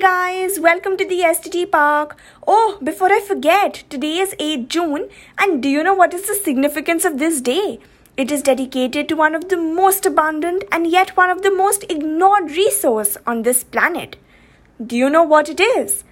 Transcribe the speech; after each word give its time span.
guys, 0.00 0.58
welcome 0.58 0.96
to 0.96 1.04
the 1.04 1.20
SDG 1.20 1.70
Park. 1.70 2.16
Oh, 2.48 2.78
before 2.82 3.12
I 3.12 3.20
forget, 3.20 3.84
today 3.90 4.16
is 4.16 4.34
8 4.38 4.66
June, 4.66 5.10
and 5.36 5.62
do 5.62 5.68
you 5.68 5.82
know 5.82 5.92
what 5.92 6.14
is 6.14 6.26
the 6.26 6.34
significance 6.34 7.04
of 7.04 7.18
this 7.18 7.42
day? 7.42 7.80
It 8.16 8.30
is 8.30 8.40
dedicated 8.40 9.10
to 9.10 9.14
one 9.14 9.34
of 9.34 9.50
the 9.50 9.58
most 9.58 10.06
abundant 10.06 10.64
and 10.72 10.86
yet 10.86 11.18
one 11.18 11.28
of 11.28 11.42
the 11.42 11.50
most 11.50 11.84
ignored 11.90 12.50
resource 12.50 13.18
on 13.26 13.42
this 13.42 13.62
planet. 13.62 14.16
Do 14.84 14.96
you 14.96 15.10
know 15.10 15.22
what 15.22 15.50
it 15.50 15.60
is? 15.60 16.02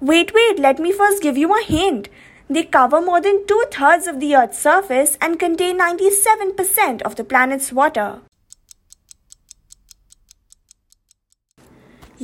Wait, 0.00 0.32
wait, 0.32 0.60
let 0.60 0.78
me 0.78 0.92
first 0.92 1.20
give 1.20 1.36
you 1.36 1.52
a 1.52 1.64
hint. 1.64 2.08
They 2.48 2.62
cover 2.62 3.00
more 3.00 3.20
than 3.20 3.44
two 3.48 3.64
thirds 3.72 4.06
of 4.06 4.20
the 4.20 4.36
Earth's 4.36 4.60
surface 4.60 5.18
and 5.20 5.40
contain 5.40 5.80
97% 5.80 7.02
of 7.02 7.16
the 7.16 7.24
planet's 7.24 7.72
water. 7.72 8.20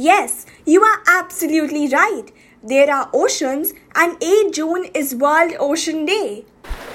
Yes, 0.00 0.46
you 0.64 0.84
are 0.84 1.02
absolutely 1.08 1.88
right. 1.88 2.26
There 2.62 2.88
are 2.88 3.10
oceans, 3.12 3.72
and 3.96 4.16
8 4.22 4.52
June 4.52 4.84
is 4.94 5.12
World 5.12 5.54
Ocean 5.58 6.04
Day. 6.04 6.44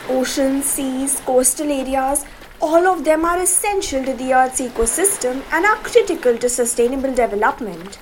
Oceans, 0.08 0.64
seas, 0.64 1.20
coastal 1.26 1.70
areas, 1.70 2.24
all 2.62 2.88
of 2.88 3.04
them 3.04 3.26
are 3.26 3.42
essential 3.42 4.06
to 4.06 4.14
the 4.14 4.34
Earth's 4.34 4.62
ecosystem 4.62 5.44
and 5.52 5.66
are 5.66 5.84
critical 5.90 6.38
to 6.38 6.48
sustainable 6.48 7.14
development. 7.14 8.00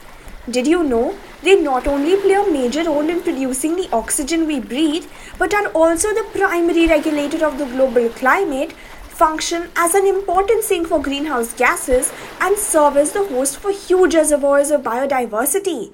Did 0.47 0.67
you 0.67 0.83
know 0.83 1.15
they 1.41 1.59
not 1.59 1.87
only 1.87 2.15
play 2.17 2.35
a 2.35 2.51
major 2.51 2.83
role 2.83 3.09
in 3.09 3.23
producing 3.23 3.75
the 3.77 3.89
oxygen 3.91 4.45
we 4.45 4.59
breathe, 4.59 5.05
but 5.39 5.51
are 5.55 5.69
also 5.69 6.09
the 6.09 6.27
primary 6.31 6.85
regulator 6.85 7.43
of 7.43 7.57
the 7.57 7.65
global 7.65 8.07
climate, 8.09 8.75
function 9.21 9.69
as 9.75 9.93
an 9.93 10.07
important 10.07 10.63
sink 10.63 10.87
for 10.87 10.99
greenhouse 10.99 11.53
gases, 11.53 12.11
and 12.39 12.57
serve 12.57 12.97
as 12.97 13.11
the 13.11 13.25
host 13.25 13.57
for 13.57 13.71
huge 13.71 14.15
reservoirs 14.15 14.71
of 14.71 14.81
biodiversity. 14.81 15.93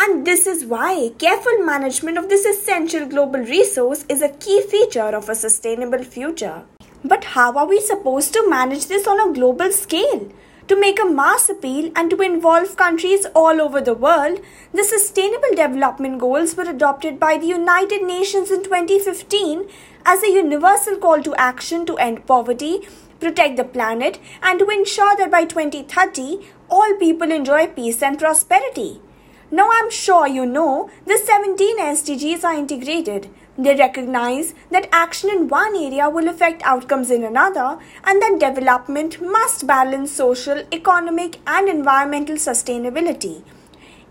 And 0.00 0.26
this 0.26 0.44
is 0.44 0.64
why 0.64 1.12
careful 1.20 1.64
management 1.64 2.18
of 2.18 2.28
this 2.28 2.44
essential 2.44 3.06
global 3.06 3.46
resource 3.52 4.04
is 4.08 4.22
a 4.22 4.34
key 4.46 4.60
feature 4.72 5.14
of 5.20 5.28
a 5.28 5.36
sustainable 5.36 6.02
future. 6.02 6.64
But 7.04 7.30
how 7.36 7.56
are 7.56 7.68
we 7.68 7.80
supposed 7.80 8.32
to 8.32 8.50
manage 8.50 8.86
this 8.86 9.06
on 9.06 9.20
a 9.20 9.32
global 9.32 9.70
scale? 9.70 10.28
To 10.66 10.78
make 10.78 11.00
a 11.00 11.08
mass 11.08 11.48
appeal 11.48 11.92
and 11.96 12.10
to 12.10 12.20
involve 12.20 12.76
countries 12.76 13.24
all 13.34 13.62
over 13.62 13.80
the 13.80 13.94
world, 13.94 14.40
the 14.74 14.84
Sustainable 14.84 15.54
Development 15.56 16.18
Goals 16.18 16.56
were 16.56 16.68
adopted 16.68 17.18
by 17.18 17.38
the 17.38 17.46
United 17.46 18.02
Nations 18.02 18.50
in 18.50 18.64
2015 18.64 19.66
as 20.10 20.22
a 20.22 20.30
universal 20.34 20.96
call 20.96 21.22
to 21.22 21.34
action 21.34 21.84
to 21.84 21.98
end 21.98 22.24
poverty, 22.26 22.80
protect 23.20 23.58
the 23.58 23.64
planet, 23.64 24.18
and 24.42 24.58
to 24.58 24.68
ensure 24.70 25.14
that 25.16 25.30
by 25.30 25.44
2030 25.44 26.38
all 26.70 26.94
people 26.94 27.30
enjoy 27.30 27.66
peace 27.66 28.02
and 28.02 28.18
prosperity. 28.18 29.02
Now, 29.50 29.68
I'm 29.70 29.90
sure 29.90 30.26
you 30.26 30.46
know 30.46 30.88
the 31.06 31.18
17 31.18 31.78
SDGs 31.78 32.42
are 32.42 32.54
integrated. 32.54 33.28
They 33.58 33.74
recognize 33.74 34.54
that 34.70 34.88
action 34.92 35.28
in 35.28 35.48
one 35.48 35.76
area 35.76 36.08
will 36.08 36.28
affect 36.28 36.62
outcomes 36.62 37.10
in 37.10 37.22
another, 37.22 37.78
and 38.04 38.22
that 38.22 38.40
development 38.40 39.20
must 39.20 39.66
balance 39.66 40.10
social, 40.10 40.64
economic, 40.72 41.38
and 41.46 41.68
environmental 41.68 42.36
sustainability. 42.36 43.42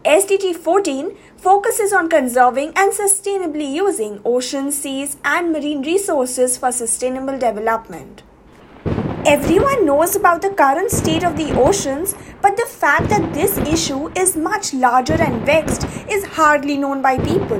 SDG 0.06 0.56
14 0.56 1.17
focuses 1.38 1.94
on 1.94 2.10
conserving 2.10 2.74
and 2.76 2.92
sustainably 2.92 3.72
using 3.72 4.20
ocean, 4.26 4.72
seas, 4.72 5.18
and 5.24 5.52
marine 5.52 5.82
resources 5.84 6.58
for 6.58 6.72
sustainable 6.72 7.38
development. 7.38 8.24
Everyone 9.26 9.86
knows 9.86 10.16
about 10.16 10.42
the 10.42 10.50
current 10.50 10.90
state 10.90 11.24
of 11.24 11.36
the 11.36 11.52
oceans, 11.60 12.16
but 12.42 12.56
the 12.56 12.66
fact 12.66 13.10
that 13.10 13.34
this 13.34 13.58
issue 13.58 14.10
is 14.18 14.38
much 14.38 14.74
larger 14.74 15.22
and 15.22 15.46
vexed 15.46 15.86
is 16.10 16.24
hardly 16.26 16.78
known 16.78 17.02
by 17.02 17.17
people. 17.20 17.60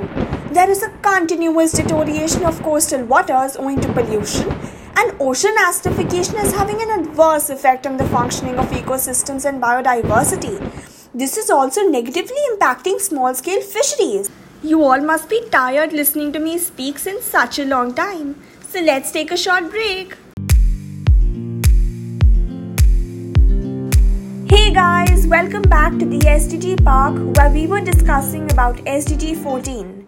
There 0.50 0.70
is 0.70 0.82
a 0.82 0.90
continuous 1.02 1.72
deterioration 1.72 2.44
of 2.44 2.62
coastal 2.62 3.04
waters 3.04 3.56
owing 3.56 3.80
to 3.82 3.92
pollution, 3.92 4.50
and 4.96 5.14
ocean 5.20 5.54
acidification 5.58 6.42
is 6.42 6.52
having 6.52 6.80
an 6.80 7.00
adverse 7.00 7.50
effect 7.50 7.86
on 7.86 7.98
the 7.98 8.08
functioning 8.08 8.58
of 8.58 8.70
ecosystems 8.70 9.44
and 9.44 9.62
biodiversity. 9.62 10.97
This 11.18 11.36
is 11.36 11.50
also 11.50 11.82
negatively 11.82 12.42
impacting 12.48 13.00
small 13.00 13.34
scale 13.34 13.60
fisheries. 13.60 14.30
You 14.62 14.84
all 14.84 15.00
must 15.00 15.28
be 15.28 15.40
tired 15.50 15.92
listening 15.92 16.30
to 16.34 16.38
me 16.38 16.58
speak 16.58 16.96
since 16.96 17.24
such 17.24 17.58
a 17.58 17.64
long 17.64 17.92
time. 17.92 18.40
So 18.68 18.80
let's 18.80 19.10
take 19.10 19.32
a 19.32 19.36
short 19.36 19.68
break. 19.68 20.16
Hey 24.48 24.72
guys, 24.72 25.26
welcome 25.26 25.62
back 25.62 25.98
to 25.98 26.06
the 26.06 26.20
SDG 26.20 26.84
Park 26.84 27.16
where 27.36 27.50
we 27.50 27.66
were 27.66 27.80
discussing 27.80 28.48
about 28.52 28.76
SDG 28.84 29.42
14. 29.42 30.06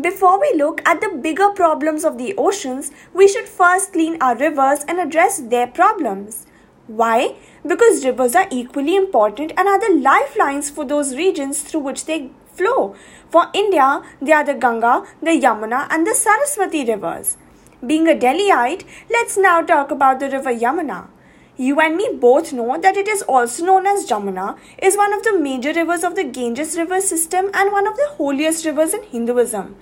Before 0.00 0.40
we 0.40 0.52
look 0.54 0.80
at 0.86 1.00
the 1.00 1.18
bigger 1.20 1.48
problems 1.48 2.04
of 2.04 2.18
the 2.18 2.36
oceans, 2.38 2.92
we 3.12 3.26
should 3.26 3.48
first 3.48 3.92
clean 3.94 4.16
our 4.22 4.36
rivers 4.36 4.84
and 4.86 5.00
address 5.00 5.38
their 5.40 5.66
problems. 5.66 6.46
Why? 6.94 7.36
Because 7.66 8.04
rivers 8.04 8.34
are 8.34 8.48
equally 8.50 8.96
important 8.96 9.52
and 9.56 9.66
are 9.66 9.80
the 9.80 9.98
lifelines 9.98 10.68
for 10.68 10.84
those 10.84 11.14
regions 11.16 11.62
through 11.62 11.80
which 11.80 12.04
they 12.04 12.30
flow. 12.52 12.94
For 13.30 13.46
India, 13.54 14.02
they 14.20 14.32
are 14.32 14.44
the 14.44 14.52
Ganga, 14.52 15.04
the 15.22 15.30
Yamuna, 15.30 15.86
and 15.88 16.06
the 16.06 16.14
Saraswati 16.14 16.84
rivers. 16.84 17.38
Being 17.86 18.08
a 18.08 18.14
Delhiite, 18.14 18.84
let's 19.10 19.38
now 19.38 19.62
talk 19.62 19.90
about 19.90 20.20
the 20.20 20.28
river 20.28 20.52
Yamuna. 20.52 21.08
You 21.56 21.80
and 21.80 21.96
me 21.96 22.10
both 22.20 22.52
know 22.52 22.78
that 22.78 22.98
it 22.98 23.08
is 23.08 23.22
also 23.22 23.64
known 23.64 23.86
as 23.86 24.06
Jamuna, 24.06 24.58
is 24.82 24.94
one 24.96 25.14
of 25.14 25.22
the 25.22 25.38
major 25.38 25.72
rivers 25.72 26.04
of 26.04 26.14
the 26.14 26.24
Ganges 26.24 26.76
river 26.76 27.00
system 27.00 27.50
and 27.54 27.72
one 27.72 27.86
of 27.86 27.96
the 27.96 28.08
holiest 28.18 28.66
rivers 28.66 28.92
in 28.92 29.02
Hinduism. 29.04 29.76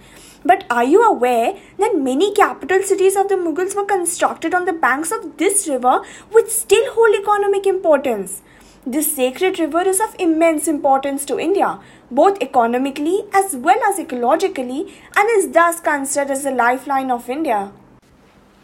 But 0.44 0.64
are 0.70 0.84
you 0.84 1.02
aware 1.02 1.54
that 1.78 1.96
many 1.96 2.32
capital 2.32 2.82
cities 2.82 3.16
of 3.16 3.28
the 3.28 3.34
Mughals 3.34 3.74
were 3.74 3.84
constructed 3.84 4.54
on 4.54 4.64
the 4.64 4.72
banks 4.72 5.12
of 5.12 5.36
this 5.36 5.68
river 5.68 6.02
which 6.32 6.48
still 6.48 6.92
hold 6.94 7.14
economic 7.14 7.66
importance? 7.66 8.42
This 8.86 9.14
sacred 9.14 9.58
river 9.58 9.82
is 9.82 10.00
of 10.00 10.16
immense 10.18 10.66
importance 10.66 11.26
to 11.26 11.38
India, 11.38 11.78
both 12.10 12.40
economically 12.40 13.24
as 13.34 13.54
well 13.54 13.78
as 13.86 13.98
ecologically, 13.98 14.90
and 15.14 15.28
is 15.36 15.50
thus 15.50 15.80
considered 15.80 16.30
as 16.30 16.44
the 16.44 16.50
lifeline 16.50 17.10
of 17.10 17.28
India. 17.28 17.72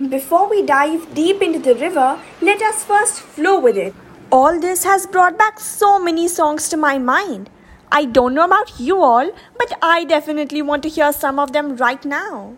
Before 0.09 0.49
we 0.49 0.63
dive 0.63 1.15
deep 1.15 1.43
into 1.43 1.59
the 1.59 1.75
river, 1.75 2.19
let 2.41 2.63
us 2.63 2.85
first 2.85 3.21
flow 3.21 3.61
with 3.61 3.77
it. 3.77 3.95
All 4.33 4.59
this 4.59 4.85
has 4.85 5.07
brought 5.07 5.37
back 5.37 5.61
so 5.61 5.99
many 5.99 6.29
songs 6.29 6.71
to 6.71 6.79
my 6.79 6.99
mind. 6.99 7.51
I 7.93 8.05
don't 8.05 8.35
know 8.35 8.45
about 8.45 8.79
you 8.81 9.01
all, 9.01 9.31
but 9.59 9.73
I 9.81 10.05
definitely 10.05 10.63
want 10.63 10.83
to 10.83 10.89
hear 10.89 11.13
some 11.13 11.39
of 11.39 11.53
them 11.53 11.77
right 11.77 12.05
now. 12.05 12.57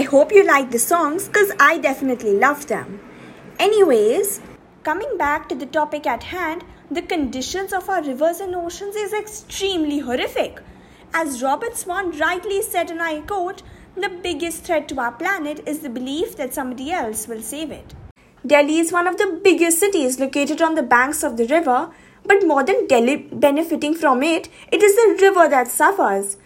I 0.00 0.04
hope 0.04 0.32
you 0.32 0.42
like 0.46 0.70
the 0.70 0.78
songs 0.78 1.28
because 1.28 1.52
I 1.60 1.76
definitely 1.76 2.32
love 2.32 2.68
them. 2.68 3.00
Anyways, 3.58 4.40
coming 4.82 5.18
back 5.18 5.46
to 5.50 5.54
the 5.54 5.66
topic 5.66 6.06
at 6.06 6.22
hand, 6.22 6.64
the 6.90 7.02
conditions 7.02 7.74
of 7.74 7.90
our 7.90 8.02
rivers 8.02 8.40
and 8.40 8.54
oceans 8.54 8.96
is 8.96 9.12
extremely 9.12 9.98
horrific. 9.98 10.62
As 11.12 11.42
Robert 11.42 11.76
Swan 11.76 12.18
rightly 12.18 12.62
said, 12.62 12.90
and 12.90 13.02
I 13.02 13.20
quote, 13.20 13.62
the 13.94 14.08
biggest 14.08 14.64
threat 14.64 14.88
to 14.88 14.98
our 15.00 15.12
planet 15.12 15.68
is 15.68 15.80
the 15.80 15.90
belief 15.90 16.34
that 16.36 16.54
somebody 16.54 16.90
else 16.90 17.28
will 17.28 17.42
save 17.42 17.70
it. 17.70 17.92
Delhi 18.46 18.78
is 18.78 18.92
one 18.92 19.06
of 19.06 19.18
the 19.18 19.38
biggest 19.44 19.78
cities 19.78 20.18
located 20.18 20.62
on 20.62 20.76
the 20.76 20.82
banks 20.82 21.22
of 21.22 21.36
the 21.36 21.44
river, 21.44 21.90
but 22.24 22.46
more 22.46 22.64
than 22.64 22.86
Delhi 22.86 23.16
benefiting 23.16 23.92
from 23.92 24.22
it, 24.22 24.48
it 24.72 24.82
is 24.82 24.96
the 24.96 25.26
river 25.26 25.46
that 25.46 25.68
suffers. 25.68 26.38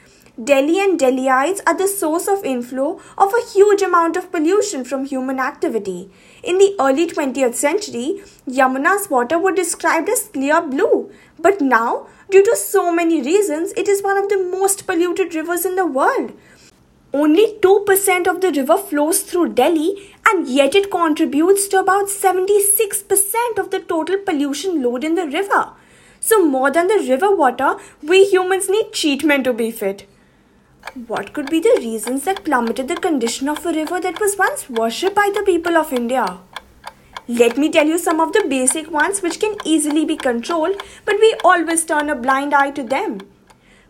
Delhi 0.42 0.80
and 0.80 0.98
Delhiites 0.98 1.60
are 1.64 1.78
the 1.78 1.86
source 1.86 2.26
of 2.26 2.44
inflow 2.44 3.00
of 3.16 3.32
a 3.32 3.52
huge 3.52 3.82
amount 3.82 4.16
of 4.16 4.32
pollution 4.32 4.84
from 4.84 5.04
human 5.04 5.38
activity. 5.38 6.10
In 6.42 6.58
the 6.58 6.74
early 6.80 7.06
20th 7.06 7.54
century, 7.54 8.20
Yamuna's 8.44 9.08
water 9.08 9.38
was 9.38 9.54
described 9.54 10.08
as 10.08 10.26
clear 10.32 10.60
blue, 10.60 11.12
but 11.38 11.60
now, 11.60 12.08
due 12.32 12.42
to 12.42 12.56
so 12.56 12.92
many 12.92 13.22
reasons, 13.22 13.72
it 13.76 13.86
is 13.86 14.02
one 14.02 14.18
of 14.18 14.28
the 14.28 14.36
most 14.36 14.88
polluted 14.88 15.36
rivers 15.36 15.64
in 15.64 15.76
the 15.76 15.86
world. 15.86 16.32
Only 17.12 17.56
2% 17.60 18.26
of 18.26 18.40
the 18.40 18.50
river 18.50 18.76
flows 18.76 19.22
through 19.22 19.50
Delhi, 19.50 20.14
and 20.26 20.48
yet 20.48 20.74
it 20.74 20.90
contributes 20.90 21.68
to 21.68 21.78
about 21.78 22.06
76% 22.06 23.58
of 23.58 23.70
the 23.70 23.78
total 23.78 24.18
pollution 24.18 24.82
load 24.82 25.04
in 25.04 25.14
the 25.14 25.28
river. 25.28 25.70
So, 26.18 26.44
more 26.44 26.72
than 26.72 26.88
the 26.88 27.06
river 27.08 27.32
water, 27.32 27.76
we 28.02 28.24
humans 28.24 28.68
need 28.68 28.92
treatment 28.92 29.44
to 29.44 29.52
be 29.52 29.70
fit. 29.70 30.08
What 30.92 31.32
could 31.32 31.50
be 31.50 31.60
the 31.60 31.76
reasons 31.78 32.24
that 32.24 32.44
plummeted 32.44 32.86
the 32.86 32.94
condition 32.94 33.48
of 33.48 33.64
a 33.66 33.72
river 33.72 33.98
that 34.00 34.20
was 34.20 34.36
once 34.38 34.70
worshipped 34.70 35.16
by 35.16 35.30
the 35.34 35.42
people 35.42 35.76
of 35.76 35.92
India? 35.92 36.38
Let 37.26 37.56
me 37.56 37.70
tell 37.70 37.86
you 37.86 37.98
some 37.98 38.20
of 38.20 38.32
the 38.32 38.44
basic 38.48 38.90
ones 38.90 39.20
which 39.22 39.40
can 39.40 39.56
easily 39.64 40.04
be 40.04 40.16
controlled, 40.16 40.80
but 41.04 41.16
we 41.20 41.34
always 41.42 41.84
turn 41.84 42.10
a 42.10 42.14
blind 42.14 42.54
eye 42.54 42.70
to 42.72 42.82
them. 42.82 43.22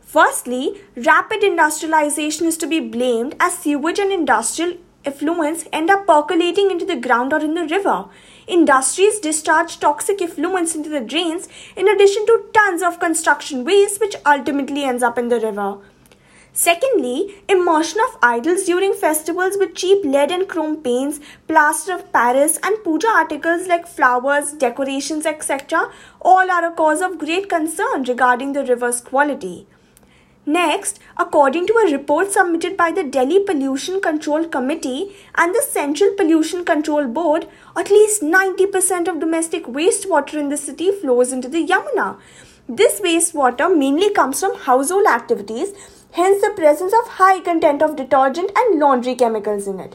Firstly, 0.01 0.81
rapid 0.97 1.43
industrialization 1.43 2.47
is 2.47 2.57
to 2.59 2.67
be 2.67 2.81
blamed 2.81 3.35
as 3.39 3.59
sewage 3.59 3.99
and 3.99 4.13
industrial 4.13 4.79
effluents 5.05 5.69
end 5.73 5.91
up 5.91 6.07
percolating 6.07 6.71
into 6.71 6.87
the 6.87 6.97
ground 6.97 7.33
or 7.33 7.41
in 7.41 7.55
the 7.55 7.67
river. 7.67 8.07
Industries 8.47 9.19
discharge 9.19 9.81
toxic 9.81 10.19
effluents 10.19 10.75
into 10.75 10.89
the 10.89 11.01
drains 11.01 11.49
in 11.77 11.89
addition 11.89 12.25
to 12.27 12.47
tons 12.55 12.83
of 12.83 13.01
construction 13.01 13.65
waste 13.65 14.01
which 14.01 14.17
ultimately 14.25 14.85
ends 14.85 15.03
up 15.03 15.19
in 15.19 15.29
the 15.29 15.41
river. 15.41 15.79
Secondly, 16.57 17.35
immersion 17.49 17.99
of 18.09 18.17
idols 18.23 18.63
during 18.63 18.95
festivals 18.95 19.57
with 19.59 19.75
cheap 19.75 20.05
lead 20.05 20.31
and 20.31 20.49
chrome 20.49 20.77
paints, 20.77 21.19
plaster 21.49 21.93
of 21.93 22.13
Paris, 22.13 22.61
and 22.63 22.77
puja 22.85 23.09
articles 23.09 23.67
like 23.67 23.89
flowers, 23.89 24.53
decorations, 24.53 25.27
etc., 25.27 25.91
all 26.21 26.49
are 26.49 26.65
a 26.65 26.71
cause 26.71 27.01
of 27.03 27.19
great 27.19 27.49
concern 27.49 28.05
regarding 28.05 28.53
the 28.53 28.65
river's 28.65 29.01
quality. 29.01 29.67
Next, 30.47 31.01
according 31.17 31.67
to 31.67 31.75
a 31.75 31.91
report 31.91 32.31
submitted 32.31 32.77
by 32.77 32.93
the 32.93 33.03
Delhi 33.03 33.43
Pollution 33.43 34.01
Control 34.01 34.45
Committee 34.45 35.13
and 35.35 35.53
the 35.53 35.63
Central 35.63 36.13
Pollution 36.17 36.65
Control 36.65 37.09
Board, 37.09 37.49
at 37.77 37.91
least 37.91 38.23
90% 38.23 39.09
of 39.09 39.19
domestic 39.19 39.65
wastewater 39.65 40.35
in 40.35 40.51
the 40.51 40.57
city 40.57 40.93
flows 40.93 41.33
into 41.33 41.49
the 41.49 41.67
Yamuna. 41.67 42.19
This 42.69 43.01
wastewater 43.01 43.77
mainly 43.77 44.11
comes 44.15 44.39
from 44.39 44.57
household 44.57 45.07
activities 45.07 45.73
hence 46.15 46.41
the 46.43 46.51
presence 46.57 46.93
of 46.93 47.15
high 47.19 47.41
content 47.41 47.83
of 47.83 47.97
detergent 47.97 48.51
and 48.57 48.79
laundry 48.79 49.15
chemicals 49.15 49.67
in 49.67 49.81
it. 49.81 49.95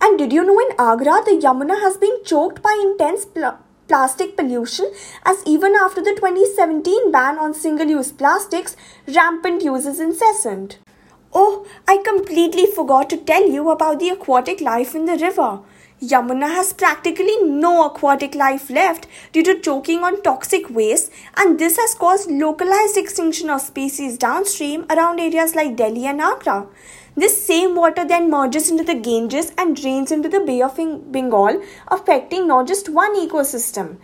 And 0.00 0.18
did 0.18 0.32
you 0.32 0.44
know 0.44 0.58
in 0.60 0.74
Agra 0.78 1.22
the 1.24 1.38
Yamuna 1.42 1.80
has 1.80 1.96
been 1.96 2.22
choked 2.24 2.62
by 2.62 2.78
intense 2.82 3.24
pl- 3.24 3.58
plastic 3.88 4.36
pollution 4.36 4.92
as 5.24 5.42
even 5.46 5.74
after 5.74 6.02
the 6.02 6.14
2017 6.16 7.10
ban 7.10 7.38
on 7.38 7.54
single-use 7.54 8.12
plastics, 8.12 8.76
rampant 9.14 9.62
use 9.62 9.86
is 9.86 10.00
incessant. 10.00 10.78
Oh, 11.32 11.66
I 11.88 11.98
completely 12.04 12.66
forgot 12.66 13.08
to 13.10 13.16
tell 13.16 13.48
you 13.48 13.70
about 13.70 13.98
the 14.00 14.10
aquatic 14.10 14.60
life 14.60 14.94
in 14.94 15.06
the 15.06 15.16
river. 15.16 15.60
Yamuna 16.02 16.50
has 16.50 16.74
practically 16.74 17.42
no 17.42 17.86
aquatic 17.86 18.34
life 18.34 18.68
left 18.68 19.06
due 19.32 19.42
to 19.42 19.58
choking 19.58 20.02
on 20.02 20.20
toxic 20.20 20.68
waste, 20.68 21.10
and 21.38 21.58
this 21.58 21.78
has 21.78 21.94
caused 21.94 22.30
localized 22.30 22.98
extinction 22.98 23.48
of 23.48 23.62
species 23.62 24.18
downstream 24.18 24.84
around 24.90 25.18
areas 25.18 25.54
like 25.54 25.74
Delhi 25.74 26.04
and 26.04 26.20
Agra. 26.20 26.66
This 27.16 27.42
same 27.46 27.74
water 27.74 28.04
then 28.04 28.30
merges 28.30 28.68
into 28.70 28.84
the 28.84 28.94
Ganges 28.94 29.52
and 29.56 29.74
drains 29.74 30.12
into 30.12 30.28
the 30.28 30.40
Bay 30.40 30.60
of 30.60 30.76
Bengal, 30.76 31.62
affecting 31.88 32.46
not 32.46 32.66
just 32.66 32.90
one 32.90 33.16
ecosystem. 33.16 33.96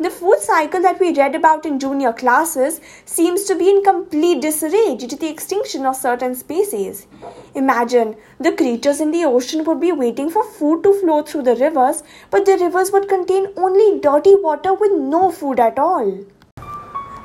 The 0.00 0.08
food 0.08 0.38
cycle 0.40 0.80
that 0.80 0.98
we 0.98 1.12
read 1.14 1.34
about 1.34 1.66
in 1.66 1.78
junior 1.78 2.14
classes 2.14 2.80
seems 3.04 3.44
to 3.44 3.54
be 3.54 3.68
in 3.68 3.82
complete 3.84 4.40
disarray 4.40 4.96
due 4.96 5.06
to 5.08 5.14
the 5.14 5.28
extinction 5.28 5.84
of 5.84 5.94
certain 5.94 6.34
species. 6.34 7.06
Imagine 7.54 8.16
the 8.38 8.52
creatures 8.52 9.02
in 9.02 9.10
the 9.10 9.26
ocean 9.26 9.62
would 9.64 9.78
be 9.78 9.92
waiting 9.92 10.30
for 10.30 10.42
food 10.52 10.82
to 10.84 10.98
flow 11.02 11.22
through 11.22 11.42
the 11.42 11.54
rivers, 11.56 12.02
but 12.30 12.46
the 12.46 12.56
rivers 12.56 12.90
would 12.92 13.10
contain 13.10 13.48
only 13.58 14.00
dirty 14.00 14.34
water 14.36 14.72
with 14.72 14.92
no 14.98 15.30
food 15.30 15.60
at 15.60 15.78
all. 15.78 16.24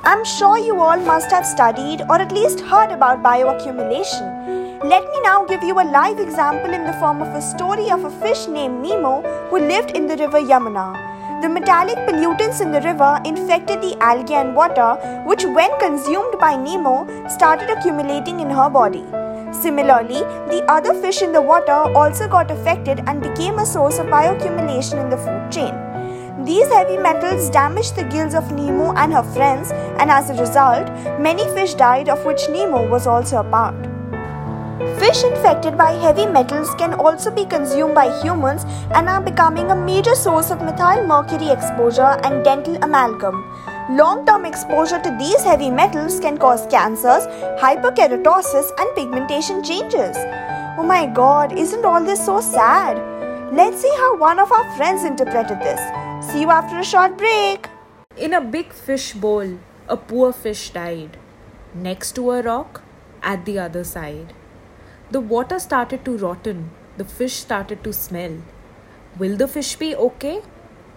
I'm 0.04 0.26
sure 0.26 0.58
you 0.58 0.82
all 0.82 0.98
must 0.98 1.32
have 1.32 1.46
studied 1.46 2.02
or 2.10 2.20
at 2.20 2.34
least 2.34 2.60
heard 2.60 2.92
about 2.92 3.24
bioaccumulation. 3.24 4.84
Let 4.84 5.10
me 5.14 5.22
now 5.22 5.46
give 5.46 5.64
you 5.64 5.80
a 5.80 5.92
live 5.98 6.20
example 6.20 6.74
in 6.74 6.86
the 6.86 7.00
form 7.00 7.22
of 7.22 7.34
a 7.34 7.42
story 7.42 7.90
of 7.90 8.04
a 8.04 8.10
fish 8.20 8.48
named 8.48 8.84
Nemo 8.84 9.22
who 9.50 9.60
lived 9.60 9.92
in 9.92 10.08
the 10.08 10.18
river 10.18 10.42
Yamuna. 10.42 11.05
The 11.46 11.50
metallic 11.50 12.00
pollutants 12.08 12.60
in 12.60 12.72
the 12.72 12.82
river 12.82 13.22
infected 13.24 13.80
the 13.80 13.96
algae 14.02 14.34
and 14.34 14.56
water, 14.56 14.96
which, 15.28 15.46
when 15.46 15.78
consumed 15.78 16.40
by 16.40 16.56
Nemo, 16.56 17.06
started 17.30 17.70
accumulating 17.70 18.40
in 18.40 18.50
her 18.50 18.68
body. 18.68 19.04
Similarly, 19.54 20.22
the 20.50 20.66
other 20.68 20.96
fish 20.96 21.22
in 21.22 21.32
the 21.32 21.44
water 21.44 21.78
also 22.02 22.28
got 22.28 22.50
affected 22.50 23.04
and 23.06 23.22
became 23.22 23.60
a 23.60 23.66
source 23.66 24.00
of 24.00 24.08
bioaccumulation 24.08 25.00
in 25.04 25.12
the 25.12 25.18
food 25.18 25.52
chain. 25.52 26.44
These 26.44 26.68
heavy 26.70 26.98
metals 26.98 27.52
damaged 27.52 27.96
the 27.96 28.06
gills 28.06 28.34
of 28.34 28.52
Nemo 28.52 28.94
and 28.96 29.14
her 29.14 29.22
friends, 29.36 29.70
and 30.00 30.10
as 30.10 30.32
a 30.32 30.42
result, 30.42 30.88
many 31.20 31.44
fish 31.54 31.76
died, 31.76 32.10
of 32.10 32.26
which 32.26 32.50
Nemo 32.50 32.90
was 32.90 33.06
also 33.06 33.42
a 33.42 33.44
part. 33.44 33.95
Fish 35.00 35.24
infected 35.24 35.78
by 35.78 35.92
heavy 35.92 36.26
metals 36.26 36.76
can 36.76 36.94
also 36.96 37.32
be 37.32 37.46
consumed 37.46 37.96
by 37.96 38.08
humans 38.22 38.66
and 38.94 39.08
are 39.08 39.22
becoming 39.22 39.72
a 39.72 39.76
major 39.76 40.16
source 40.16 40.52
of 40.52 40.62
methyl 40.62 41.08
mercury 41.08 41.50
exposure 41.50 42.20
and 42.26 42.44
dental 42.44 42.76
amalgam. 42.84 43.50
Long 43.90 44.26
term 44.26 44.44
exposure 44.44 45.00
to 45.00 45.16
these 45.18 45.42
heavy 45.44 45.70
metals 45.70 46.20
can 46.20 46.38
cause 46.38 46.68
cancers, 46.68 47.26
hyperkeratosis, 47.64 48.70
and 48.78 48.96
pigmentation 48.96 49.64
changes. 49.64 50.18
Oh 50.78 50.84
my 50.86 51.06
god, 51.06 51.58
isn't 51.58 51.86
all 51.86 52.04
this 52.04 52.26
so 52.26 52.42
sad? 52.42 52.98
Let's 53.54 53.82
see 53.82 53.96
how 53.96 54.18
one 54.18 54.40
of 54.40 54.52
our 54.52 54.76
friends 54.76 55.06
interpreted 55.06 55.60
this. 55.60 55.80
See 56.30 56.42
you 56.42 56.52
after 56.52 56.80
a 56.80 56.84
short 56.84 57.18
break. 57.18 57.70
In 58.18 58.34
a 58.34 58.42
big 58.42 58.74
fish 58.74 59.14
bowl, 59.14 59.58
a 59.88 59.96
poor 59.96 60.34
fish 60.34 60.72
died. 60.72 61.18
Next 61.74 62.14
to 62.16 62.32
a 62.32 62.42
rock, 62.42 62.82
at 63.24 63.46
the 63.46 63.58
other 63.60 63.86
side. 63.86 64.34
The 65.12 65.22
water 65.22 65.60
started 65.60 66.04
to 66.06 66.18
rotten, 66.18 66.72
the 66.98 67.06
fish 67.06 67.34
started 67.34 67.84
to 67.84 67.94
smell. 67.94 68.42
Will 69.20 69.38
the 69.38 69.48
fish 69.48 69.76
be 69.76 69.96
okay? 69.96 70.42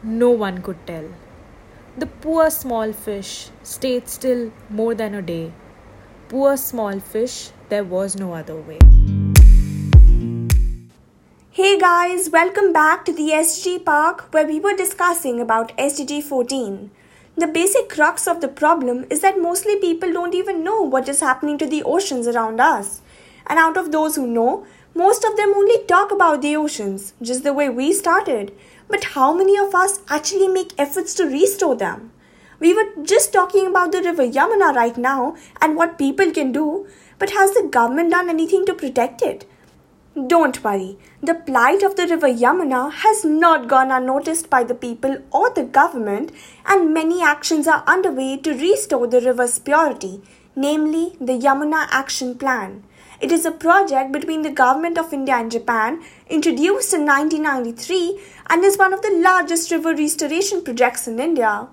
No 0.02 0.30
one 0.30 0.62
could 0.62 0.86
tell. 0.86 1.04
The 1.98 2.06
poor 2.06 2.48
small 2.48 2.94
fish 2.94 3.50
stayed 3.62 4.08
still 4.08 4.50
more 4.70 4.94
than 4.94 5.14
a 5.14 5.20
day. 5.20 5.52
Poor 6.30 6.56
small 6.56 7.00
fish, 7.00 7.50
there 7.68 7.84
was 7.84 8.16
no 8.16 8.32
other 8.32 8.56
way. 8.56 8.78
Hey 11.50 11.78
guys, 11.78 12.30
welcome 12.30 12.72
back 12.72 13.04
to 13.04 13.12
the 13.12 13.28
SDG 13.32 13.84
Park 13.84 14.32
where 14.32 14.46
we 14.46 14.58
were 14.58 14.74
discussing 14.74 15.38
about 15.38 15.76
SDG 15.76 16.22
14. 16.22 16.90
The 17.36 17.46
basic 17.46 17.90
crux 17.90 18.26
of 18.26 18.40
the 18.40 18.48
problem 18.48 19.04
is 19.10 19.20
that 19.20 19.38
mostly 19.38 19.76
people 19.76 20.10
don't 20.14 20.34
even 20.34 20.64
know 20.64 20.80
what 20.80 21.10
is 21.10 21.20
happening 21.20 21.58
to 21.58 21.66
the 21.66 21.82
oceans 21.82 22.26
around 22.26 22.58
us. 22.58 23.02
And 23.48 23.58
out 23.58 23.76
of 23.76 23.90
those 23.90 24.16
who 24.16 24.26
know, 24.26 24.66
most 24.94 25.24
of 25.24 25.36
them 25.36 25.54
only 25.56 25.84
talk 25.84 26.10
about 26.12 26.42
the 26.42 26.56
oceans, 26.56 27.14
just 27.22 27.44
the 27.44 27.52
way 27.52 27.68
we 27.68 27.92
started. 27.92 28.52
But 28.88 29.04
how 29.14 29.32
many 29.32 29.56
of 29.58 29.74
us 29.74 30.00
actually 30.08 30.48
make 30.48 30.72
efforts 30.78 31.14
to 31.14 31.24
restore 31.24 31.76
them? 31.76 32.12
We 32.60 32.74
were 32.74 33.04
just 33.04 33.32
talking 33.32 33.66
about 33.66 33.92
the 33.92 34.02
river 34.02 34.26
Yamuna 34.26 34.74
right 34.74 34.96
now 34.96 35.36
and 35.62 35.76
what 35.76 35.98
people 35.98 36.32
can 36.32 36.50
do, 36.50 36.88
but 37.18 37.30
has 37.30 37.54
the 37.54 37.68
government 37.70 38.10
done 38.10 38.28
anything 38.28 38.66
to 38.66 38.74
protect 38.74 39.22
it? 39.22 39.48
Don't 40.26 40.64
worry, 40.64 40.98
the 41.22 41.34
plight 41.34 41.84
of 41.84 41.94
the 41.94 42.08
river 42.08 42.26
Yamuna 42.26 42.90
has 42.92 43.24
not 43.24 43.68
gone 43.68 43.92
unnoticed 43.92 44.50
by 44.50 44.64
the 44.64 44.74
people 44.74 45.18
or 45.30 45.50
the 45.50 45.62
government, 45.62 46.32
and 46.66 46.92
many 46.92 47.22
actions 47.22 47.68
are 47.68 47.84
underway 47.86 48.36
to 48.38 48.52
restore 48.52 49.06
the 49.06 49.20
river's 49.20 49.60
purity, 49.60 50.20
namely 50.56 51.16
the 51.20 51.38
Yamuna 51.38 51.86
Action 51.92 52.36
Plan. 52.36 52.82
It 53.20 53.32
is 53.32 53.44
a 53.44 53.50
project 53.50 54.12
between 54.12 54.42
the 54.42 54.50
Government 54.50 54.96
of 54.96 55.12
India 55.12 55.34
and 55.34 55.50
Japan, 55.50 56.04
introduced 56.30 56.94
in 56.94 57.04
1993, 57.04 58.20
and 58.48 58.64
is 58.64 58.78
one 58.78 58.92
of 58.92 59.02
the 59.02 59.10
largest 59.10 59.72
river 59.72 59.92
restoration 59.92 60.62
projects 60.62 61.08
in 61.08 61.18
India. 61.18 61.66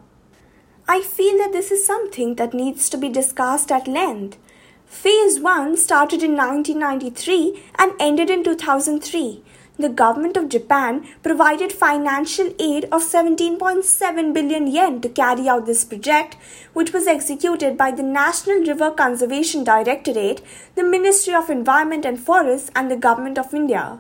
I 0.88 1.02
feel 1.02 1.38
that 1.38 1.52
this 1.52 1.70
is 1.70 1.86
something 1.86 2.36
that 2.36 2.56
needs 2.56 2.90
to 2.90 2.98
be 2.98 3.10
discussed 3.10 3.72
at 3.72 3.88
length. 3.88 4.40
Phase 4.88 5.40
1 5.40 5.78
started 5.78 6.24
in 6.24 6.36
1993 6.36 7.64
and 7.78 7.94
ended 8.00 8.32
in 8.32 8.44
2003 8.44 9.44
the 9.78 9.90
government 9.90 10.38
of 10.38 10.50
Japan 10.50 11.06
provided 11.22 11.74
financial 11.74 12.54
aid 12.60 12.86
of 12.86 13.04
17.7 13.04 14.34
billion 14.34 14.68
yen 14.68 15.02
to 15.02 15.10
carry 15.10 15.48
out 15.50 15.66
this 15.66 15.84
project, 15.84 16.38
which 16.74 16.94
was 16.94 17.08
executed 17.08 17.78
by 17.78 17.92
the 17.92 18.04
National 18.04 18.60
River 18.60 18.92
Conservation 18.92 19.64
Directorate, 19.64 20.42
the 20.76 20.84
Ministry 20.84 21.34
of 21.34 21.50
Environment 21.50 22.06
and 22.06 22.20
Forests, 22.20 22.72
and 22.76 22.90
the 22.90 22.96
Government 22.96 23.38
of 23.38 23.54
India. 23.54 24.00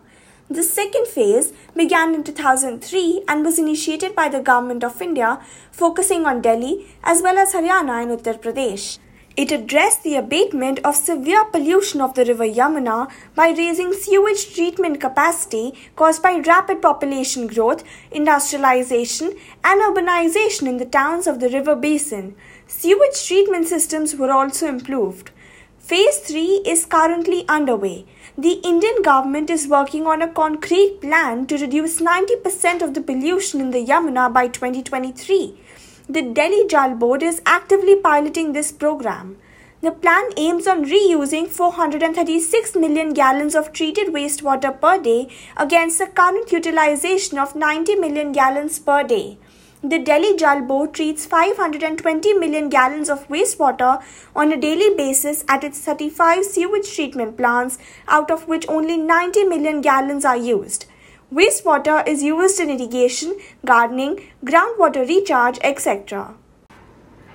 The 0.50 0.64
second 0.64 1.08
phase 1.08 1.52
began 1.76 2.14
in 2.14 2.24
2003 2.24 3.24
and 3.28 3.44
was 3.44 3.58
initiated 3.58 4.16
by 4.16 4.30
the 4.30 4.42
Government 4.42 4.84
of 4.84 5.02
India, 5.02 5.40
focusing 5.72 6.26
on 6.26 6.42
Delhi 6.42 6.86
as 7.04 7.22
well 7.22 7.38
as 7.38 7.54
Haryana 7.54 8.04
and 8.04 8.12
Uttar 8.12 8.40
Pradesh. 8.40 9.00
It 9.38 9.52
addressed 9.52 10.04
the 10.04 10.16
abatement 10.16 10.80
of 10.86 10.96
severe 10.96 11.44
pollution 11.44 12.00
of 12.00 12.14
the 12.14 12.24
river 12.24 12.48
Yamuna 12.48 13.12
by 13.36 13.50
raising 13.50 13.92
sewage 13.92 14.56
treatment 14.56 15.02
capacity 15.02 15.74
caused 15.98 16.24
by 16.24 16.38
rapid 16.38 16.82
population 16.82 17.48
growth, 17.48 17.84
industrialization, 18.12 19.36
and 19.62 19.82
urbanization 19.82 20.70
in 20.70 20.78
the 20.78 20.86
towns 20.86 21.28
of 21.28 21.42
the 21.42 21.50
river 21.50 21.76
basin. 21.76 22.34
Sewage 22.68 23.28
treatment 23.28 23.68
systems 23.68 24.16
were 24.16 24.32
also 24.32 24.68
improved. 24.68 25.32
Phase 25.80 26.18
3 26.20 26.62
is 26.66 26.86
currently 26.86 27.46
underway. 27.50 28.06
The 28.38 28.54
Indian 28.64 29.02
government 29.04 29.50
is 29.50 29.68
working 29.68 30.08
on 30.08 30.22
a 30.22 30.32
concrete 30.32 31.02
plan 31.02 31.46
to 31.48 31.58
reduce 31.58 32.00
90% 32.00 32.82
of 32.82 32.94
the 32.94 33.02
pollution 33.02 33.60
in 33.60 33.72
the 33.72 33.86
Yamuna 33.86 34.34
by 34.34 34.48
2023. 34.48 35.60
The 36.08 36.22
Delhi 36.22 36.68
Jal 36.68 36.94
Board 36.94 37.24
is 37.24 37.42
actively 37.48 37.96
piloting 37.96 38.54
this 38.54 38.72
program. 38.72 39.38
The 39.82 39.90
plan 39.90 40.30
aims 40.38 40.68
on 40.68 40.86
reusing 40.86 41.48
436 41.48 42.76
million 42.76 43.12
gallons 43.12 43.56
of 43.56 43.74
treated 43.74 44.10
wastewater 44.14 44.80
per 44.80 45.00
day 45.02 45.30
against 45.58 45.98
the 45.98 46.06
current 46.06 46.52
utilization 46.52 47.40
of 47.40 47.56
90 47.56 47.96
million 47.96 48.34
gallons 48.34 48.78
per 48.78 49.02
day. 49.02 49.40
The 49.84 49.98
Delhi 49.98 50.36
Jal 50.36 50.62
Board 50.62 50.94
treats 50.94 51.26
520 51.26 52.34
million 52.34 52.70
gallons 52.70 53.10
of 53.10 53.28
wastewater 53.28 54.00
on 54.36 54.52
a 54.52 54.62
daily 54.62 54.96
basis 54.96 55.44
at 55.48 55.64
its 55.64 55.80
35 55.80 56.46
sewage 56.46 56.94
treatment 56.94 57.36
plants, 57.36 57.80
out 58.08 58.30
of 58.30 58.48
which 58.48 58.70
only 58.70 58.98
90 58.98 59.46
million 59.46 59.82
gallons 59.82 60.24
are 60.24 60.38
used. 60.38 60.86
Wastewater 61.34 62.08
is 62.08 62.22
used 62.22 62.60
in 62.60 62.70
irrigation, 62.70 63.36
gardening, 63.66 64.20
groundwater 64.46 65.08
recharge, 65.08 65.58
etc. 65.64 66.36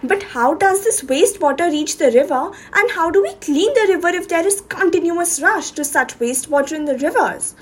But 0.04 0.22
how 0.22 0.54
does 0.54 0.84
this 0.84 1.02
wastewater 1.02 1.68
reach 1.70 1.98
the 1.98 2.12
river 2.12 2.52
and 2.72 2.90
how 2.92 3.10
do 3.10 3.20
we 3.20 3.34
clean 3.34 3.74
the 3.74 3.92
river 3.92 4.08
if 4.08 4.28
there 4.28 4.46
is 4.46 4.60
continuous 4.60 5.42
rush 5.42 5.72
to 5.72 5.84
such 5.84 6.18
wastewater 6.20 6.72
in 6.72 6.84
the 6.84 6.96
rivers? 6.98 7.56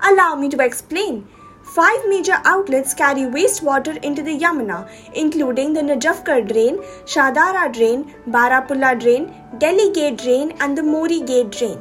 Allow 0.00 0.36
me 0.36 0.48
to 0.50 0.64
explain. 0.64 1.26
Five 1.64 2.06
major 2.08 2.40
outlets 2.44 2.94
carry 2.94 3.22
wastewater 3.22 4.02
into 4.04 4.22
the 4.22 4.38
Yamuna, 4.38 4.88
including 5.14 5.72
the 5.72 5.80
Najafgarh 5.80 6.48
drain, 6.48 6.78
Shahdara 7.06 7.72
drain, 7.72 8.14
Barapulla 8.28 8.98
drain, 8.98 9.34
Delhi 9.58 9.92
Gate 9.92 10.16
drain, 10.16 10.52
and 10.60 10.78
the 10.78 10.82
Mori 10.82 11.20
Gate 11.20 11.50
drain. 11.50 11.78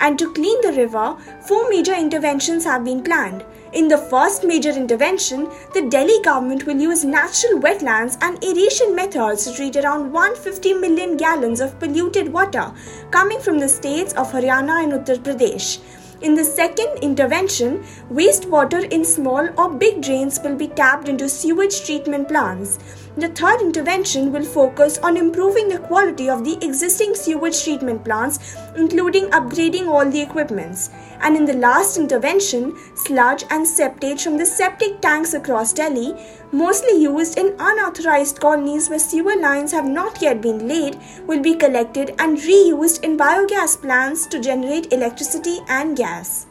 And 0.00 0.18
to 0.18 0.32
clean 0.32 0.60
the 0.62 0.72
river, 0.72 1.16
four 1.46 1.68
major 1.68 1.94
interventions 1.94 2.64
have 2.64 2.84
been 2.84 3.02
planned. 3.02 3.44
In 3.72 3.86
the 3.86 3.98
first 3.98 4.42
major 4.42 4.70
intervention, 4.70 5.48
the 5.74 5.82
Delhi 5.82 6.20
government 6.22 6.66
will 6.66 6.76
use 6.76 7.04
natural 7.04 7.60
wetlands 7.60 8.18
and 8.20 8.42
aeration 8.42 8.96
methods 8.96 9.44
to 9.44 9.54
treat 9.54 9.76
around 9.76 10.10
150 10.12 10.74
million 10.74 11.16
gallons 11.16 11.60
of 11.60 11.78
polluted 11.78 12.32
water 12.32 12.72
coming 13.12 13.38
from 13.38 13.60
the 13.60 13.68
states 13.68 14.12
of 14.14 14.32
Haryana 14.32 14.82
and 14.82 14.92
Uttar 14.92 15.18
Pradesh. 15.18 15.78
In 16.22 16.34
the 16.34 16.44
second 16.44 16.98
intervention, 17.00 17.82
wastewater 18.12 18.90
in 18.90 19.04
small 19.04 19.48
or 19.56 19.70
big 19.70 20.02
drains 20.02 20.38
will 20.40 20.56
be 20.56 20.68
tapped 20.68 21.08
into 21.08 21.28
sewage 21.28 21.82
treatment 21.86 22.28
plants. 22.28 22.78
The 23.20 23.28
third 23.28 23.60
intervention 23.60 24.32
will 24.32 24.46
focus 24.46 24.96
on 24.96 25.18
improving 25.18 25.68
the 25.68 25.78
quality 25.78 26.30
of 26.30 26.42
the 26.42 26.56
existing 26.64 27.14
sewage 27.14 27.62
treatment 27.62 28.02
plants, 28.02 28.56
including 28.74 29.26
upgrading 29.26 29.88
all 29.88 30.10
the 30.10 30.22
equipments. 30.22 30.88
And 31.20 31.36
in 31.36 31.44
the 31.44 31.52
last 31.52 31.98
intervention, 31.98 32.78
sludge 32.94 33.44
and 33.50 33.66
septage 33.66 34.24
from 34.24 34.38
the 34.38 34.46
septic 34.46 35.02
tanks 35.02 35.34
across 35.34 35.74
Delhi, 35.74 36.14
mostly 36.50 37.02
used 37.02 37.36
in 37.36 37.54
unauthorized 37.58 38.40
colonies 38.40 38.88
where 38.88 38.98
sewer 38.98 39.36
lines 39.36 39.72
have 39.72 39.84
not 39.84 40.22
yet 40.22 40.40
been 40.40 40.66
laid, 40.66 40.98
will 41.26 41.42
be 41.42 41.54
collected 41.54 42.14
and 42.18 42.38
reused 42.38 43.04
in 43.04 43.18
biogas 43.18 43.78
plants 43.82 44.26
to 44.28 44.40
generate 44.40 44.94
electricity 44.94 45.58
and 45.68 45.94
gas. 45.94 46.46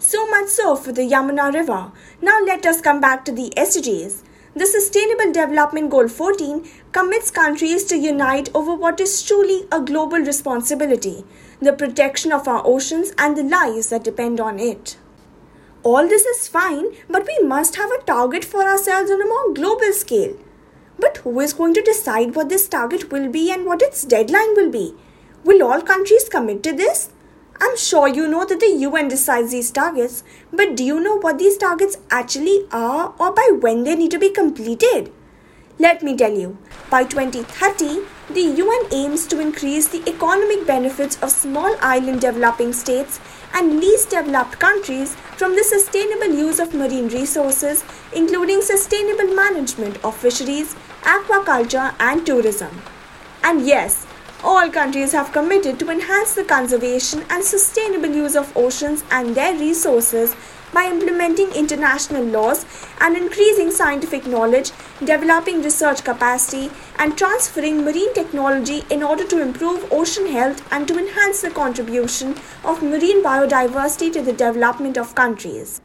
So 0.00 0.26
much 0.26 0.48
so 0.48 0.74
for 0.74 0.90
the 0.90 1.08
Yamuna 1.08 1.54
River. 1.54 1.92
Now 2.20 2.40
let 2.44 2.66
us 2.66 2.80
come 2.80 3.00
back 3.00 3.24
to 3.26 3.30
the 3.30 3.52
SDGs. 3.56 4.24
The 4.54 4.66
Sustainable 4.66 5.32
Development 5.32 5.88
Goal 5.88 6.08
14 6.08 6.68
commits 6.92 7.30
countries 7.30 7.84
to 7.84 7.96
unite 7.96 8.50
over 8.54 8.74
what 8.74 9.00
is 9.00 9.22
truly 9.22 9.66
a 9.72 9.80
global 9.80 10.18
responsibility 10.18 11.24
the 11.60 11.72
protection 11.72 12.32
of 12.32 12.46
our 12.46 12.60
oceans 12.66 13.12
and 13.16 13.34
the 13.34 13.44
lives 13.44 13.88
that 13.88 14.04
depend 14.04 14.40
on 14.40 14.58
it. 14.58 14.98
All 15.82 16.06
this 16.06 16.26
is 16.26 16.48
fine, 16.48 16.88
but 17.08 17.26
we 17.26 17.46
must 17.46 17.76
have 17.76 17.90
a 17.92 18.02
target 18.02 18.44
for 18.44 18.62
ourselves 18.62 19.10
on 19.10 19.22
a 19.22 19.26
more 19.26 19.54
global 19.54 19.92
scale. 19.94 20.36
But 20.98 21.18
who 21.18 21.40
is 21.40 21.54
going 21.54 21.72
to 21.72 21.82
decide 21.82 22.34
what 22.34 22.50
this 22.50 22.68
target 22.68 23.10
will 23.10 23.30
be 23.30 23.50
and 23.50 23.64
what 23.64 23.80
its 23.80 24.04
deadline 24.04 24.54
will 24.54 24.70
be? 24.70 24.94
Will 25.44 25.62
all 25.62 25.80
countries 25.80 26.28
commit 26.28 26.62
to 26.64 26.72
this? 26.72 27.08
I'm 27.64 27.76
sure 27.76 28.08
you 28.08 28.26
know 28.26 28.44
that 28.44 28.58
the 28.58 28.74
UN 28.86 29.06
decides 29.06 29.52
these 29.52 29.70
targets, 29.70 30.24
but 30.52 30.74
do 30.74 30.82
you 30.82 30.98
know 30.98 31.18
what 31.20 31.38
these 31.38 31.56
targets 31.56 31.96
actually 32.10 32.66
are 32.72 33.14
or 33.20 33.32
by 33.32 33.50
when 33.60 33.84
they 33.84 33.94
need 33.94 34.10
to 34.10 34.18
be 34.18 34.30
completed? 34.30 35.12
Let 35.78 36.02
me 36.02 36.16
tell 36.16 36.36
you, 36.36 36.58
by 36.90 37.04
2030, 37.04 38.00
the 38.34 38.42
UN 38.62 38.86
aims 38.92 39.28
to 39.28 39.38
increase 39.38 39.86
the 39.86 40.02
economic 40.10 40.66
benefits 40.66 41.22
of 41.22 41.30
small 41.30 41.76
island 41.80 42.20
developing 42.22 42.72
states 42.72 43.20
and 43.54 43.78
least 43.78 44.10
developed 44.10 44.58
countries 44.58 45.14
from 45.36 45.54
the 45.54 45.62
sustainable 45.62 46.34
use 46.34 46.58
of 46.58 46.74
marine 46.74 47.06
resources, 47.10 47.84
including 48.12 48.60
sustainable 48.60 49.36
management 49.36 50.04
of 50.04 50.16
fisheries, 50.16 50.74
aquaculture, 51.02 51.94
and 52.00 52.26
tourism. 52.26 52.82
And 53.44 53.64
yes, 53.64 54.04
all 54.44 54.68
countries 54.70 55.12
have 55.12 55.32
committed 55.32 55.78
to 55.78 55.90
enhance 55.90 56.34
the 56.34 56.42
conservation 56.42 57.24
and 57.30 57.44
sustainable 57.44 58.08
use 58.08 58.34
of 58.34 58.56
oceans 58.56 59.04
and 59.10 59.36
their 59.36 59.54
resources 59.54 60.34
by 60.72 60.84
implementing 60.86 61.52
international 61.52 62.24
laws 62.24 62.64
and 63.00 63.16
increasing 63.16 63.70
scientific 63.70 64.26
knowledge, 64.26 64.72
developing 65.04 65.62
research 65.62 66.02
capacity, 66.02 66.70
and 66.98 67.16
transferring 67.16 67.84
marine 67.84 68.12
technology 68.14 68.82
in 68.90 69.02
order 69.02 69.24
to 69.24 69.40
improve 69.40 69.86
ocean 69.92 70.26
health 70.26 70.66
and 70.72 70.88
to 70.88 70.98
enhance 70.98 71.42
the 71.42 71.50
contribution 71.50 72.34
of 72.64 72.82
marine 72.82 73.22
biodiversity 73.22 74.12
to 74.12 74.22
the 74.22 74.32
development 74.32 74.96
of 74.96 75.14
countries. 75.14 75.80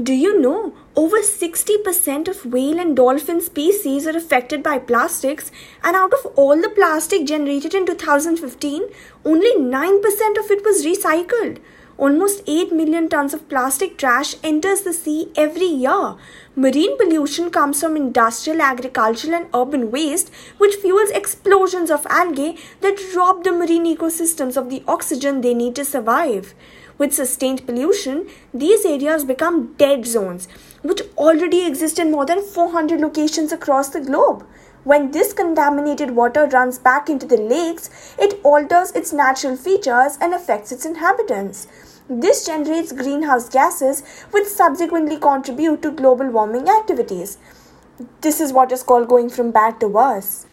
Do 0.00 0.14
you 0.14 0.40
know 0.40 0.72
over 0.96 1.18
60% 1.18 2.26
of 2.26 2.46
whale 2.46 2.80
and 2.80 2.96
dolphin 2.96 3.42
species 3.42 4.06
are 4.06 4.16
affected 4.16 4.62
by 4.62 4.78
plastics, 4.78 5.50
and 5.84 5.94
out 5.94 6.14
of 6.14 6.32
all 6.34 6.56
the 6.58 6.70
plastic 6.70 7.26
generated 7.26 7.74
in 7.74 7.84
2015, 7.84 8.84
only 9.26 9.54
9% 9.54 10.38
of 10.38 10.50
it 10.50 10.64
was 10.64 10.86
recycled? 10.86 11.58
Almost 11.98 12.42
8 12.46 12.72
million 12.72 13.10
tons 13.10 13.34
of 13.34 13.50
plastic 13.50 13.98
trash 13.98 14.34
enters 14.42 14.80
the 14.80 14.94
sea 14.94 15.30
every 15.36 15.66
year. 15.66 16.16
Marine 16.56 16.96
pollution 16.96 17.50
comes 17.50 17.82
from 17.82 17.94
industrial, 17.94 18.62
agricultural, 18.62 19.34
and 19.34 19.46
urban 19.54 19.90
waste, 19.90 20.32
which 20.56 20.76
fuels 20.76 21.10
explosions 21.10 21.90
of 21.90 22.06
algae 22.06 22.56
that 22.80 23.14
rob 23.14 23.44
the 23.44 23.52
marine 23.52 23.84
ecosystems 23.84 24.56
of 24.56 24.70
the 24.70 24.82
oxygen 24.88 25.42
they 25.42 25.52
need 25.52 25.74
to 25.74 25.84
survive. 25.84 26.54
With 27.02 27.12
sustained 27.12 27.66
pollution, 27.66 28.28
these 28.54 28.84
areas 28.84 29.24
become 29.24 29.74
dead 29.76 30.06
zones, 30.06 30.46
which 30.82 31.00
already 31.16 31.66
exist 31.66 31.98
in 31.98 32.12
more 32.12 32.24
than 32.24 32.40
400 32.40 33.00
locations 33.00 33.50
across 33.50 33.88
the 33.88 34.00
globe. 34.00 34.46
When 34.84 35.10
this 35.10 35.32
contaminated 35.32 36.12
water 36.12 36.46
runs 36.46 36.78
back 36.78 37.10
into 37.10 37.26
the 37.26 37.38
lakes, 37.38 37.90
it 38.20 38.38
alters 38.44 38.92
its 38.92 39.12
natural 39.12 39.56
features 39.56 40.16
and 40.20 40.32
affects 40.32 40.70
its 40.70 40.86
inhabitants. 40.86 41.66
This 42.08 42.46
generates 42.46 42.92
greenhouse 42.92 43.48
gases, 43.48 44.04
which 44.30 44.46
subsequently 44.46 45.16
contribute 45.16 45.82
to 45.82 45.90
global 45.90 46.30
warming 46.30 46.68
activities. 46.68 47.36
This 48.20 48.40
is 48.40 48.52
what 48.52 48.70
is 48.70 48.84
called 48.84 49.08
going 49.08 49.28
from 49.28 49.50
bad 49.50 49.80
to 49.80 49.88
worse. 49.88 50.46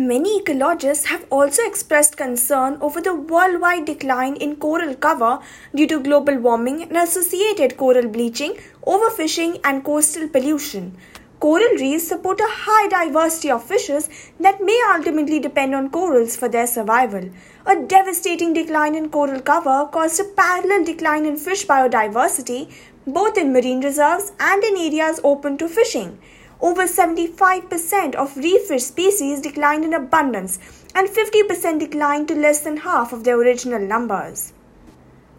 Many 0.00 0.40
ecologists 0.40 1.06
have 1.06 1.26
also 1.28 1.62
expressed 1.66 2.16
concern 2.16 2.78
over 2.80 3.00
the 3.00 3.16
worldwide 3.16 3.84
decline 3.84 4.36
in 4.36 4.54
coral 4.54 4.94
cover 4.94 5.40
due 5.74 5.88
to 5.88 5.98
global 5.98 6.38
warming 6.38 6.82
and 6.82 6.96
associated 6.96 7.76
coral 7.76 8.06
bleaching, 8.06 8.54
overfishing, 8.86 9.58
and 9.64 9.82
coastal 9.82 10.28
pollution. 10.28 10.96
Coral 11.40 11.74
reefs 11.80 12.06
support 12.06 12.38
a 12.38 12.46
high 12.48 12.86
diversity 12.86 13.50
of 13.50 13.64
fishes 13.64 14.08
that 14.38 14.62
may 14.62 14.80
ultimately 14.88 15.40
depend 15.40 15.74
on 15.74 15.90
corals 15.90 16.36
for 16.36 16.48
their 16.48 16.68
survival. 16.68 17.28
A 17.66 17.82
devastating 17.82 18.52
decline 18.52 18.94
in 18.94 19.08
coral 19.08 19.40
cover 19.40 19.88
caused 19.90 20.20
a 20.20 20.24
parallel 20.36 20.84
decline 20.84 21.26
in 21.26 21.36
fish 21.36 21.66
biodiversity, 21.66 22.72
both 23.04 23.36
in 23.36 23.52
marine 23.52 23.80
reserves 23.80 24.30
and 24.38 24.62
in 24.62 24.76
areas 24.76 25.18
open 25.24 25.58
to 25.58 25.68
fishing. 25.68 26.20
Over 26.60 26.88
75% 26.88 28.16
of 28.16 28.36
reef 28.36 28.62
fish 28.62 28.82
species 28.82 29.40
declined 29.40 29.84
in 29.84 29.94
abundance, 29.94 30.58
and 30.92 31.08
50% 31.08 31.78
declined 31.78 32.26
to 32.28 32.34
less 32.34 32.60
than 32.60 32.78
half 32.78 33.12
of 33.12 33.22
their 33.22 33.38
original 33.38 33.78
numbers. 33.78 34.52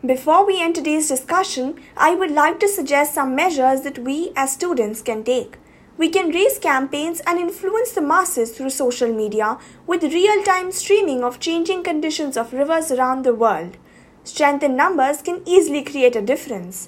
Before 0.05 0.45
we 0.45 0.61
end 0.61 0.75
today's 0.75 1.09
discussion, 1.09 1.75
I 1.97 2.15
would 2.15 2.31
like 2.31 2.57
to 2.61 2.69
suggest 2.69 3.13
some 3.13 3.35
measures 3.35 3.81
that 3.81 3.99
we 3.99 4.31
as 4.37 4.53
students 4.53 5.01
can 5.01 5.25
take. 5.25 5.57
We 5.97 6.07
can 6.07 6.29
raise 6.29 6.57
campaigns 6.57 7.21
and 7.27 7.37
influence 7.37 7.91
the 7.91 7.99
masses 7.99 8.51
through 8.51 8.69
social 8.69 9.13
media 9.13 9.57
with 9.85 10.03
real 10.03 10.41
time 10.43 10.71
streaming 10.71 11.21
of 11.25 11.41
changing 11.41 11.83
conditions 11.83 12.37
of 12.37 12.53
rivers 12.53 12.91
around 12.91 13.25
the 13.25 13.35
world. 13.35 13.75
Strength 14.23 14.63
in 14.63 14.77
numbers 14.77 15.21
can 15.21 15.41
easily 15.45 15.83
create 15.83 16.15
a 16.15 16.21
difference. 16.21 16.87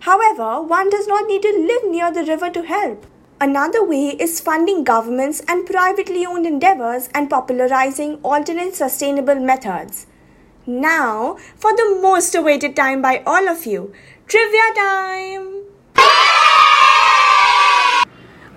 However, 0.00 0.60
one 0.60 0.90
does 0.90 1.06
not 1.06 1.26
need 1.26 1.40
to 1.40 1.56
live 1.56 1.90
near 1.90 2.12
the 2.12 2.24
river 2.24 2.50
to 2.50 2.62
help. 2.64 3.06
Another 3.42 3.84
way 3.84 4.10
is 4.24 4.38
funding 4.38 4.84
governments 4.84 5.42
and 5.48 5.66
privately 5.66 6.24
owned 6.24 6.46
endeavors 6.46 7.08
and 7.12 7.28
popularizing 7.28 8.20
alternate 8.22 8.76
sustainable 8.76 9.34
methods. 9.34 10.06
Now, 10.64 11.38
for 11.56 11.72
the 11.72 11.98
most 12.00 12.36
awaited 12.36 12.76
time 12.76 13.02
by 13.02 13.20
all 13.26 13.48
of 13.48 13.66
you, 13.66 13.92
trivia 14.28 14.62
time! 14.76 15.64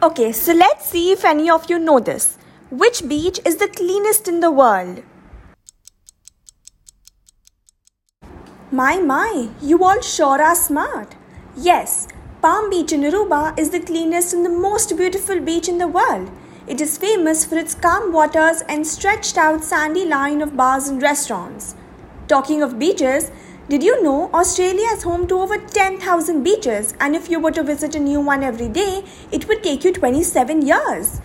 Okay, 0.03 0.31
so 0.31 0.53
let's 0.53 0.85
see 0.87 1.11
if 1.11 1.25
any 1.25 1.49
of 1.49 1.67
you 1.67 1.79
know 1.79 1.99
this. 1.99 2.37
Which 2.69 3.07
beach 3.07 3.39
is 3.43 3.55
the 3.55 3.67
cleanest 3.67 4.27
in 4.27 4.39
the 4.39 4.51
world? 4.51 5.01
My, 8.69 8.99
my, 8.99 9.49
you 9.59 9.83
all 9.83 10.01
sure 10.01 10.39
are 10.39 10.55
smart. 10.55 11.15
Yes, 11.57 12.07
Palm 12.45 12.69
Beach 12.69 12.91
in 12.91 13.01
Aruba 13.01 13.57
is 13.57 13.71
the 13.71 13.79
cleanest 13.79 14.31
and 14.31 14.45
the 14.45 14.49
most 14.49 14.95
beautiful 14.95 15.39
beach 15.39 15.67
in 15.67 15.79
the 15.79 15.87
world. 15.87 16.29
It 16.67 16.79
is 16.79 16.95
famous 16.95 17.43
for 17.43 17.57
its 17.57 17.73
calm 17.73 18.13
waters 18.13 18.61
and 18.69 18.85
stretched 18.85 19.35
out 19.35 19.63
sandy 19.63 20.05
line 20.05 20.43
of 20.43 20.55
bars 20.55 20.87
and 20.87 21.01
restaurants. 21.01 21.73
Talking 22.27 22.61
of 22.61 22.77
beaches, 22.77 23.31
did 23.67 23.81
you 23.81 24.03
know 24.03 24.29
Australia 24.31 24.85
is 24.91 25.01
home 25.01 25.25
to 25.29 25.39
over 25.39 25.57
10,000 25.57 26.43
beaches 26.43 26.93
and 26.99 27.15
if 27.15 27.31
you 27.31 27.39
were 27.39 27.49
to 27.49 27.63
visit 27.63 27.95
a 27.95 27.99
new 27.99 28.21
one 28.21 28.43
every 28.43 28.67
day, 28.69 29.03
it 29.31 29.47
would 29.47 29.63
take 29.63 29.83
you 29.83 29.91
27 29.91 30.67
years? 30.67 31.21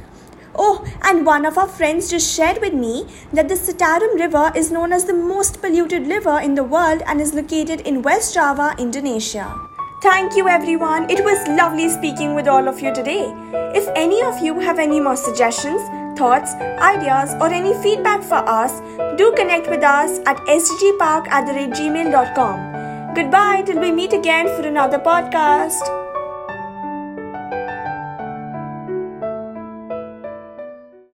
Oh, 0.55 0.87
and 1.03 1.27
one 1.27 1.45
of 1.45 1.59
our 1.59 1.69
friends 1.69 2.11
just 2.11 2.35
shared 2.35 2.63
with 2.63 2.73
me 2.73 3.07
that 3.35 3.51
the 3.51 3.57
Citarum 3.57 4.19
River 4.19 4.53
is 4.57 4.73
known 4.73 4.91
as 4.91 5.05
the 5.05 5.13
most 5.13 5.61
polluted 5.61 6.07
river 6.07 6.41
in 6.41 6.55
the 6.55 6.65
world 6.65 7.03
and 7.05 7.21
is 7.21 7.35
located 7.35 7.83
in 7.83 8.01
West 8.01 8.33
Java, 8.33 8.75
Indonesia. 8.79 9.70
Thank 10.01 10.35
you, 10.35 10.49
everyone. 10.49 11.11
It 11.11 11.23
was 11.23 11.47
lovely 11.49 11.91
speaking 11.91 12.35
with 12.35 12.49
all 12.49 12.67
of 12.69 12.81
you 12.81 12.95
today. 12.95 13.35
If 13.75 13.87
any 13.95 14.23
of 14.23 14.39
you 14.43 14.59
have 14.59 14.79
any 14.79 14.99
more 14.99 15.15
suggestions, 15.15 15.83
thoughts, 16.19 16.55
ideas, 16.81 17.35
or 17.35 17.49
any 17.53 17.75
feedback 17.83 18.23
for 18.23 18.43
us, 18.49 18.81
do 19.19 19.31
connect 19.37 19.69
with 19.69 19.85
us 19.85 20.19
at 20.25 20.39
sdgpark 20.39 21.29
at 21.29 21.45
gmail.com. 21.77 23.15
Goodbye 23.15 23.63
till 23.67 23.79
we 23.79 23.93
meet 23.93 24.15
again 24.15 24.47
for 24.47 24.67
another 24.67 24.99
podcast. 24.99 26.10